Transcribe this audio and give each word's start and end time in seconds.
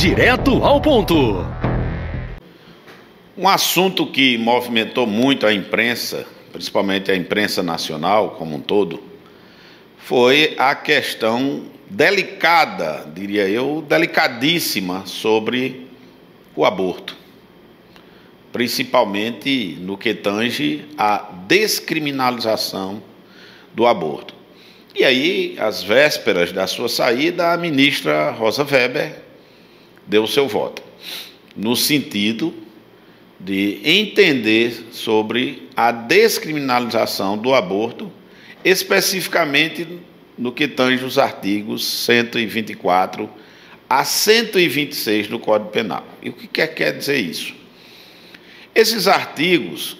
direto 0.00 0.64
ao 0.64 0.80
ponto. 0.80 1.46
Um 3.36 3.46
assunto 3.46 4.06
que 4.06 4.38
movimentou 4.38 5.06
muito 5.06 5.46
a 5.46 5.52
imprensa, 5.52 6.26
principalmente 6.50 7.12
a 7.12 7.14
imprensa 7.14 7.62
nacional 7.62 8.30
como 8.30 8.56
um 8.56 8.60
todo, 8.60 9.02
foi 9.98 10.54
a 10.56 10.74
questão 10.74 11.64
delicada, 11.90 13.06
diria 13.14 13.46
eu, 13.46 13.84
delicadíssima 13.86 15.04
sobre 15.04 15.86
o 16.56 16.64
aborto. 16.64 17.14
Principalmente 18.50 19.76
no 19.82 19.98
que 19.98 20.14
tange 20.14 20.86
à 20.96 21.28
descriminalização 21.46 23.02
do 23.74 23.86
aborto. 23.86 24.34
E 24.94 25.04
aí, 25.04 25.56
às 25.58 25.82
vésperas 25.82 26.52
da 26.52 26.66
sua 26.66 26.88
saída, 26.88 27.52
a 27.52 27.56
ministra 27.58 28.30
Rosa 28.30 28.64
Weber 28.64 29.28
deu 30.10 30.24
o 30.24 30.28
seu 30.28 30.48
voto, 30.48 30.82
no 31.56 31.76
sentido 31.76 32.52
de 33.38 33.80
entender 33.84 34.88
sobre 34.90 35.68
a 35.76 35.92
descriminalização 35.92 37.38
do 37.38 37.54
aborto, 37.54 38.10
especificamente 38.64 39.86
no 40.36 40.50
que 40.50 40.66
tange 40.66 41.04
os 41.04 41.16
artigos 41.16 41.86
124 41.86 43.30
a 43.88 44.04
126 44.04 45.28
do 45.28 45.38
Código 45.38 45.70
Penal. 45.70 46.04
E 46.20 46.28
o 46.28 46.32
que 46.32 46.48
quer, 46.48 46.74
quer 46.74 46.98
dizer 46.98 47.18
isso? 47.18 47.54
Esses 48.74 49.06
artigos, 49.06 49.96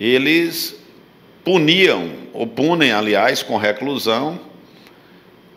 eles 0.00 0.74
puniam, 1.44 2.10
ou 2.32 2.46
punem, 2.46 2.92
aliás, 2.92 3.42
com 3.42 3.58
reclusão, 3.58 4.40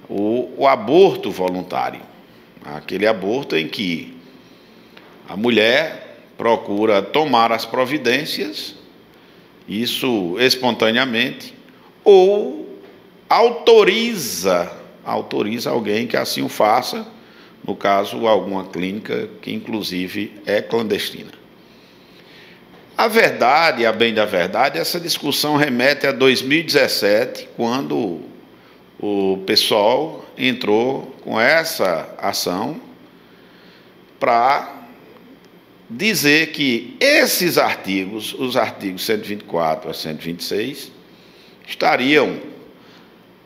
o, 0.10 0.54
o 0.58 0.68
aborto 0.68 1.32
voluntário. 1.32 2.02
Aquele 2.66 3.05
aborto 3.05 3.55
em 3.55 3.68
que 3.68 4.18
a 5.30 5.38
mulher 5.38 6.24
procura 6.38 7.02
tomar 7.02 7.52
as 7.52 7.66
providências, 7.66 8.76
isso 9.68 10.35
espontaneamente, 10.40 11.54
ou 12.04 12.80
autoriza, 13.30 14.71
autoriza 15.04 15.70
alguém 15.70 16.08
que 16.08 16.18
assim 16.18 16.41
o 16.41 16.49
faça, 16.49 17.05
no 17.66 17.76
caso, 17.76 18.27
alguma 18.27 18.66
clínica 18.66 19.30
que 19.41 19.54
inclusive 19.54 20.34
é 20.46 20.62
clandestina. 20.62 21.32
A 22.98 23.08
verdade, 23.08 23.86
a 23.86 23.91
bem 23.91 24.13
da 24.13 24.26
verdade, 24.26 24.80
essa 24.80 24.99
discussão 24.99 25.58
remete 25.58 26.08
a 26.08 26.12
2017, 26.12 27.49
quando 27.55 28.21
o 28.99 29.43
pessoal 29.46 30.26
entrou 30.38 31.15
com 31.24 31.40
essa 31.40 32.13
ação 32.18 32.79
para 34.20 34.87
dizer 35.90 36.52
que 36.52 36.96
esses 36.99 37.57
artigos, 37.57 38.34
os 38.34 38.55
artigos 38.55 39.05
124 39.05 39.90
a 39.90 39.93
126, 39.93 40.91
estariam, 41.68 42.40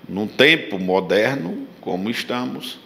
num 0.08 0.28
tempo 0.28 0.80
moderno 0.80 1.68
como 1.82 2.10
estamos, 2.10 2.80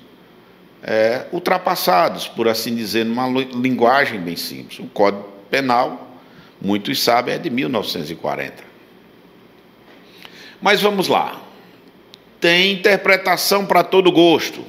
é, 0.81 1.27
ultrapassados, 1.31 2.27
por 2.27 2.48
assim 2.48 2.75
dizer, 2.75 3.05
numa 3.05 3.27
linguagem 3.27 4.20
bem 4.20 4.36
simples. 4.36 4.80
O 4.80 4.88
Código 4.88 5.30
Penal 5.50 6.14
muitos 6.64 7.03
sabem, 7.03 7.36
é 7.36 7.38
de 7.38 7.50
1940. 7.50 8.64
Mas 10.61 10.81
vamos 10.81 11.09
lá. 11.09 11.42
Tem 12.44 12.73
interpretação 12.73 13.66
para 13.66 13.86
todo 13.86 14.11
gosto. 14.11 14.66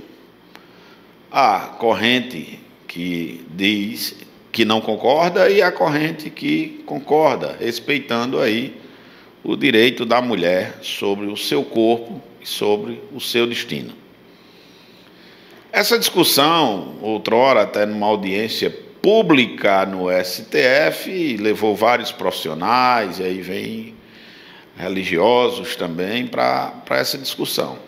A 1.28 1.58
corrente 1.76 2.60
que 2.86 3.44
diz 3.50 4.14
que 4.52 4.64
não 4.64 4.80
concorda 4.80 5.50
e 5.50 5.60
a 5.60 5.72
corrente 5.72 6.30
que 6.30 6.84
concorda, 6.86 7.56
respeitando 7.58 8.38
aí 8.38 8.80
o 9.42 9.56
direito 9.56 10.06
da 10.06 10.22
mulher 10.22 10.78
sobre 10.82 11.26
o 11.26 11.36
seu 11.36 11.64
corpo 11.64 12.22
e 12.40 12.48
sobre 12.48 13.02
o 13.12 13.20
seu 13.20 13.44
destino. 13.44 13.92
Essa 15.72 15.98
discussão, 15.98 16.94
outrora 17.02 17.62
até 17.62 17.84
numa 17.84 18.06
audiência 18.06 18.70
pública 19.02 19.84
no 19.84 20.06
STF, 20.22 21.38
levou 21.38 21.74
vários 21.74 22.12
profissionais, 22.12 23.18
e 23.18 23.24
aí 23.24 23.40
vem 23.40 23.96
religiosos 24.76 25.76
também 25.76 26.26
para 26.26 26.82
essa 26.90 27.16
discussão. 27.16 27.78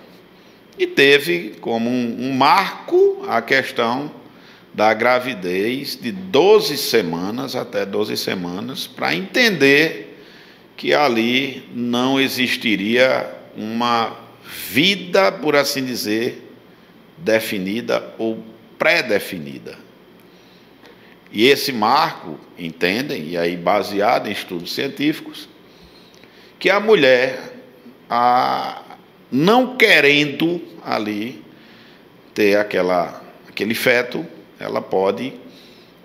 E 0.78 0.86
teve 0.86 1.56
como 1.60 1.88
um, 1.88 2.28
um 2.28 2.32
marco 2.32 3.24
a 3.28 3.40
questão 3.40 4.10
da 4.74 4.92
gravidez 4.92 5.98
de 6.00 6.12
12 6.12 6.76
semanas 6.76 7.56
até 7.56 7.86
12 7.86 8.14
semanas, 8.16 8.86
para 8.86 9.14
entender 9.14 10.22
que 10.76 10.92
ali 10.92 11.66
não 11.74 12.20
existiria 12.20 13.34
uma 13.56 14.14
vida, 14.68 15.32
por 15.32 15.56
assim 15.56 15.82
dizer, 15.82 16.52
definida 17.16 18.14
ou 18.18 18.44
pré-definida. 18.78 19.78
E 21.32 21.46
esse 21.46 21.72
marco, 21.72 22.38
entendem, 22.58 23.30
e 23.30 23.38
aí 23.38 23.56
baseado 23.56 24.28
em 24.28 24.32
estudos 24.32 24.74
científicos, 24.74 25.48
que 26.58 26.70
a 26.70 26.80
mulher, 26.80 27.52
a, 28.08 28.82
não 29.30 29.76
querendo 29.76 30.60
ali 30.84 31.42
ter 32.34 32.56
aquela, 32.56 33.22
aquele 33.48 33.74
feto, 33.74 34.26
ela 34.58 34.80
pode, 34.80 35.32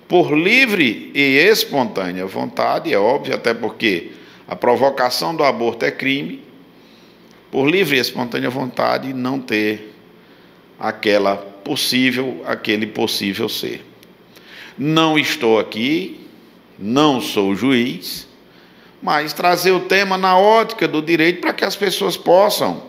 por 0.08 0.34
livre 0.38 1.12
e 1.14 1.38
espontânea 1.38 2.26
vontade, 2.26 2.94
é 2.94 2.98
óbvio, 2.98 3.34
até 3.34 3.54
porque 3.54 4.12
a 4.48 4.56
provocação 4.56 5.34
do 5.36 5.44
aborto 5.44 5.86
é 5.86 5.92
crime, 5.92 6.44
por 7.50 7.70
livre 7.70 7.98
e 7.98 8.00
espontânea 8.00 8.50
vontade, 8.50 9.14
não 9.14 9.40
ter 9.40 9.94
aquela 10.80 11.38
possível, 11.38 12.42
aquele 12.46 12.88
possível 12.88 13.48
ser. 13.48 13.86
Não 14.78 15.18
estou 15.18 15.60
aqui, 15.60 16.28
não 16.78 17.22
sou 17.22 17.56
juiz, 17.56 18.28
mas 19.02 19.34
trazer 19.34 19.72
o 19.72 19.82
tema 19.82 20.18
na 20.18 20.38
ótica 20.38 20.88
do 20.88 21.02
direito 21.02 21.42
para 21.42 21.54
que 21.54 21.66
as 21.66 21.76
pessoas 21.76 22.16
possam, 22.16 22.84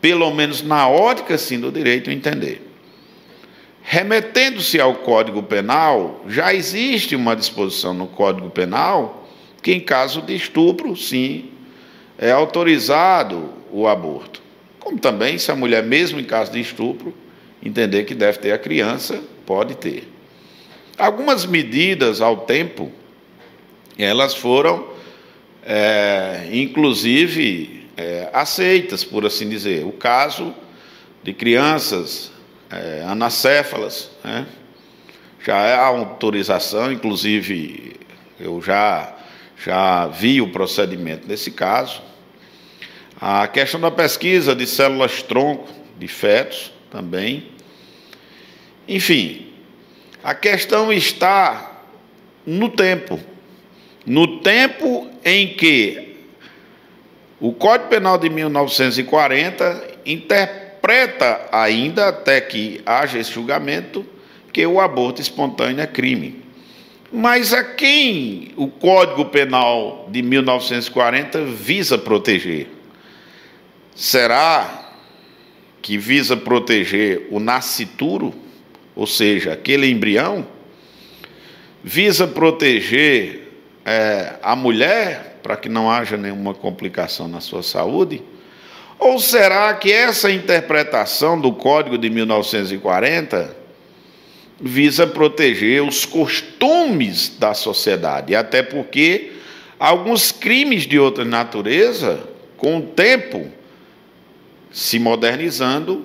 pelo 0.00 0.32
menos 0.32 0.62
na 0.62 0.88
ótica 0.88 1.36
sim 1.36 1.60
do 1.60 1.70
direito, 1.70 2.10
entender. 2.10 2.66
Remetendo-se 3.82 4.80
ao 4.80 4.94
Código 4.96 5.42
Penal, 5.42 6.22
já 6.28 6.54
existe 6.54 7.16
uma 7.16 7.34
disposição 7.34 7.92
no 7.92 8.06
Código 8.06 8.50
Penal 8.50 9.28
que, 9.62 9.72
em 9.72 9.80
caso 9.80 10.22
de 10.22 10.34
estupro, 10.34 10.96
sim, 10.96 11.50
é 12.16 12.30
autorizado 12.30 13.50
o 13.70 13.86
aborto. 13.86 14.42
Como 14.78 14.98
também, 14.98 15.38
se 15.38 15.50
a 15.50 15.56
mulher, 15.56 15.82
mesmo 15.82 16.20
em 16.20 16.24
caso 16.24 16.52
de 16.52 16.60
estupro, 16.60 17.12
entender 17.62 18.04
que 18.04 18.14
deve 18.14 18.38
ter 18.38 18.52
a 18.52 18.58
criança, 18.58 19.22
pode 19.44 19.74
ter. 19.76 20.08
Algumas 20.96 21.46
medidas 21.46 22.20
ao 22.20 22.38
tempo, 22.38 22.90
elas 23.98 24.34
foram, 24.34 24.86
é, 25.64 26.48
inclusive, 26.52 27.88
é, 27.96 28.28
aceitas, 28.32 29.04
por 29.04 29.26
assim 29.26 29.48
dizer. 29.48 29.84
O 29.84 29.92
caso 29.92 30.54
de 31.22 31.32
crianças 31.32 32.32
é, 32.70 33.04
anacéfalas, 33.06 34.10
né? 34.24 34.46
já 35.44 35.56
há 35.56 35.86
autorização, 35.86 36.92
inclusive 36.92 37.96
eu 38.38 38.60
já, 38.60 39.16
já 39.62 40.06
vi 40.06 40.40
o 40.40 40.50
procedimento 40.50 41.26
nesse 41.26 41.50
caso. 41.50 42.02
A 43.20 43.46
questão 43.46 43.80
da 43.80 43.90
pesquisa 43.90 44.54
de 44.54 44.66
células 44.66 45.22
tronco 45.22 45.68
de 45.98 46.08
fetos 46.08 46.72
também. 46.90 47.48
Enfim, 48.88 49.52
a 50.24 50.34
questão 50.34 50.92
está 50.92 51.82
no 52.46 52.68
tempo. 52.68 53.20
No 54.06 54.40
tempo 54.40 55.08
em 55.24 55.54
que 55.54 56.16
o 57.40 57.52
Código 57.52 57.88
Penal 57.88 58.18
de 58.18 58.28
1940 58.28 59.98
interpreta 60.04 61.48
ainda, 61.52 62.08
até 62.08 62.40
que 62.40 62.80
haja 62.84 63.18
esse 63.18 63.32
julgamento, 63.32 64.04
que 64.52 64.66
o 64.66 64.80
aborto 64.80 65.20
espontâneo 65.20 65.82
é 65.82 65.86
crime. 65.86 66.42
Mas 67.12 67.52
a 67.52 67.62
quem 67.62 68.52
o 68.56 68.68
Código 68.68 69.26
Penal 69.26 70.08
de 70.10 70.22
1940 70.22 71.44
visa 71.44 71.98
proteger? 71.98 72.68
Será 73.94 74.92
que 75.82 75.98
visa 75.98 76.36
proteger 76.36 77.26
o 77.30 77.40
nascituro? 77.40 78.34
ou 79.00 79.06
seja, 79.06 79.54
aquele 79.54 79.90
embrião, 79.90 80.46
visa 81.82 82.26
proteger 82.26 83.49
é, 83.84 84.34
a 84.42 84.54
mulher 84.54 85.38
para 85.42 85.56
que 85.56 85.68
não 85.68 85.90
haja 85.90 86.16
nenhuma 86.16 86.54
complicação 86.54 87.26
na 87.26 87.40
sua 87.40 87.62
saúde? 87.62 88.22
Ou 88.98 89.18
será 89.18 89.72
que 89.74 89.90
essa 89.90 90.30
interpretação 90.30 91.40
do 91.40 91.52
Código 91.52 91.96
de 91.96 92.10
1940 92.10 93.56
visa 94.60 95.06
proteger 95.06 95.82
os 95.82 96.04
costumes 96.04 97.36
da 97.38 97.54
sociedade, 97.54 98.36
até 98.36 98.62
porque 98.62 99.32
alguns 99.78 100.30
crimes 100.30 100.82
de 100.82 100.98
outra 100.98 101.24
natureza, 101.24 102.20
com 102.58 102.76
o 102.76 102.82
tempo 102.82 103.46
se 104.70 104.98
modernizando, 104.98 106.04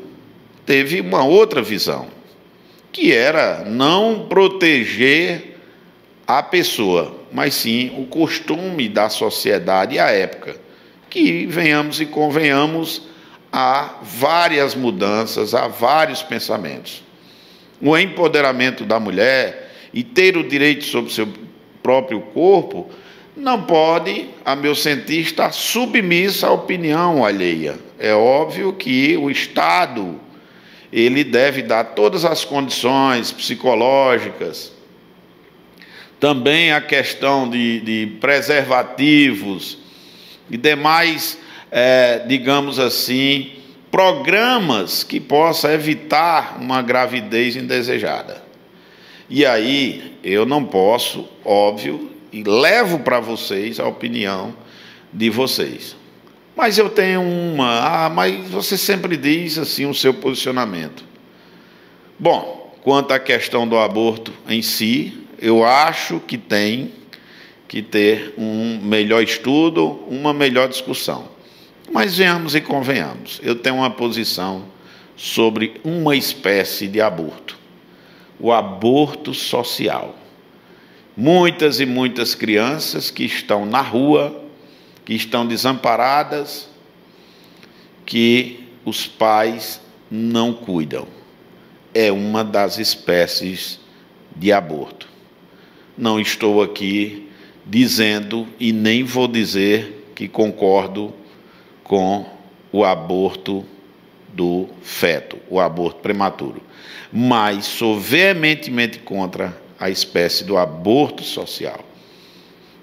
teve 0.65 1.01
uma 1.01 1.23
outra 1.25 1.61
visão, 1.61 2.07
que 2.91 3.11
era 3.11 3.65
não 3.65 4.25
proteger 4.29 5.57
a 6.25 6.41
pessoa, 6.41 7.14
mas 7.35 7.53
sim 7.53 7.91
o 7.97 8.05
costume 8.05 8.87
da 8.87 9.09
sociedade 9.09 9.95
e 9.95 9.99
a 9.99 10.09
época. 10.09 10.55
Que 11.09 11.45
venhamos 11.45 11.99
e 11.99 12.05
convenhamos, 12.05 13.01
há 13.51 13.95
várias 14.01 14.73
mudanças, 14.73 15.53
há 15.53 15.67
vários 15.67 16.23
pensamentos. 16.23 17.03
O 17.81 17.97
empoderamento 17.97 18.85
da 18.85 19.01
mulher 19.01 19.69
e 19.93 20.01
ter 20.01 20.37
o 20.37 20.47
direito 20.47 20.85
sobre 20.85 21.11
seu 21.11 21.27
próprio 21.83 22.21
corpo 22.21 22.89
não 23.35 23.63
pode, 23.63 24.29
a 24.45 24.55
meu 24.55 24.73
sentir, 24.73 25.19
estar 25.19 25.51
submissa 25.51 26.47
à 26.47 26.53
opinião 26.53 27.25
alheia. 27.25 27.77
É 27.99 28.13
óbvio 28.13 28.71
que 28.71 29.17
o 29.17 29.29
Estado 29.29 30.21
ele 30.89 31.21
deve 31.21 31.61
dar 31.61 31.83
todas 31.83 32.23
as 32.23 32.45
condições 32.45 33.33
psicológicas, 33.33 34.71
também 36.19 36.71
a 36.71 36.81
questão 36.81 37.49
de, 37.49 37.79
de 37.81 38.07
preservativos 38.19 39.77
e 40.49 40.57
demais, 40.57 41.37
é, 41.71 42.19
digamos 42.27 42.79
assim, 42.79 43.51
programas 43.91 45.03
que 45.03 45.19
possa 45.19 45.73
evitar 45.73 46.57
uma 46.59 46.81
gravidez 46.81 47.55
indesejada. 47.55 48.43
E 49.29 49.45
aí 49.45 50.17
eu 50.23 50.45
não 50.45 50.63
posso, 50.63 51.27
óbvio, 51.43 52.11
e 52.31 52.43
levo 52.43 52.99
para 52.99 53.19
vocês 53.19 53.79
a 53.79 53.87
opinião 53.87 54.53
de 55.11 55.29
vocês. 55.29 55.95
Mas 56.55 56.77
eu 56.77 56.89
tenho 56.89 57.21
uma, 57.21 58.05
ah, 58.05 58.09
mas 58.09 58.47
você 58.49 58.77
sempre 58.77 59.17
diz 59.17 59.57
assim 59.57 59.85
o 59.85 59.93
seu 59.93 60.13
posicionamento. 60.13 61.03
Bom, 62.17 62.73
quanto 62.81 63.13
à 63.13 63.19
questão 63.19 63.67
do 63.67 63.77
aborto 63.77 64.31
em 64.47 64.61
si, 64.61 65.24
eu 65.39 65.63
acho 65.63 66.19
que 66.19 66.37
tem 66.37 66.93
que 67.67 67.81
ter 67.81 68.33
um 68.37 68.79
melhor 68.81 69.23
estudo, 69.23 70.03
uma 70.07 70.33
melhor 70.33 70.67
discussão. 70.67 71.27
Mas 71.91 72.17
venhamos 72.17 72.55
e 72.55 72.61
convenhamos, 72.61 73.39
eu 73.43 73.55
tenho 73.55 73.77
uma 73.77 73.91
posição 73.91 74.65
sobre 75.15 75.79
uma 75.83 76.15
espécie 76.15 76.87
de 76.87 77.01
aborto: 77.01 77.57
o 78.39 78.51
aborto 78.51 79.33
social. 79.33 80.15
Muitas 81.17 81.79
e 81.79 81.85
muitas 81.85 82.35
crianças 82.35 83.09
que 83.09 83.23
estão 83.23 83.65
na 83.65 83.81
rua, 83.81 84.43
que 85.05 85.13
estão 85.13 85.47
desamparadas, 85.47 86.67
que 88.05 88.67
os 88.83 89.07
pais 89.07 89.79
não 90.11 90.53
cuidam. 90.53 91.07
É 91.93 92.11
uma 92.11 92.43
das 92.43 92.77
espécies 92.77 93.79
de 94.35 94.51
aborto. 94.51 95.14
Não 95.97 96.19
estou 96.19 96.61
aqui 96.61 97.29
dizendo 97.65 98.47
e 98.59 98.73
nem 98.73 99.03
vou 99.03 99.27
dizer 99.27 100.11
que 100.13 100.27
concordo 100.27 101.13
com 101.83 102.25
o 102.71 102.83
aborto 102.83 103.65
do 104.33 104.67
feto, 104.81 105.37
o 105.49 105.59
aborto 105.59 106.01
prematuro, 106.01 106.61
mas 107.11 107.65
sou 107.65 107.97
veementemente 107.97 108.99
contra 108.99 109.57
a 109.79 109.89
espécie 109.89 110.43
do 110.43 110.57
aborto 110.57 111.23
social, 111.23 111.79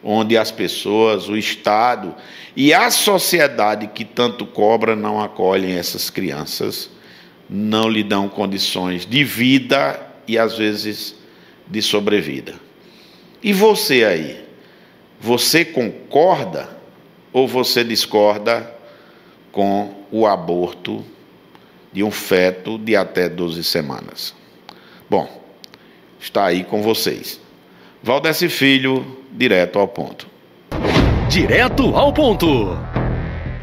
onde 0.03 0.37
as 0.39 0.51
pessoas, 0.51 1.29
o 1.29 1.37
Estado 1.37 2.15
e 2.57 2.73
a 2.73 2.91
sociedade 2.91 3.89
que 3.89 4.05
tanto 4.05 4.47
cobra 4.47 4.97
não 4.97 5.21
acolhem 5.21 5.73
essas 5.73 6.09
crianças, 6.09 6.89
não 7.49 7.91
lhe 7.91 8.03
dão 8.03 8.29
condições 8.29 9.05
de 9.05 9.23
vida 9.23 10.01
e 10.27 10.39
às 10.39 10.57
vezes 10.57 11.15
de 11.69 11.83
sobrevida. 11.83 12.72
E 13.43 13.53
você 13.53 14.05
aí? 14.05 14.45
Você 15.21 15.65
concorda 15.65 16.69
ou 17.33 17.49
você 17.49 17.83
discorda 17.83 18.73
com 19.51 19.95
o 20.11 20.27
aborto 20.27 21.05
de 21.93 22.03
um 22.05 22.11
feto 22.11 22.79
de 22.79 22.95
até 22.95 23.29
12 23.29 23.65
semanas? 23.65 24.35
Bom, 25.11 25.29
está 26.21 26.47
aí 26.47 26.63
com 26.63 26.83
vocês. 26.83 27.41
Valdeci 28.03 28.49
Filho, 28.49 29.19
direto 29.33 29.79
ao 29.79 29.89
ponto. 29.89 30.27
Direto 31.29 31.97
ao 31.97 32.13
ponto. 32.13 32.92